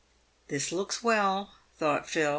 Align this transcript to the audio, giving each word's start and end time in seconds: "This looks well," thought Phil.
"This 0.47 0.71
looks 0.71 1.03
well," 1.03 1.53
thought 1.77 2.09
Phil. 2.09 2.29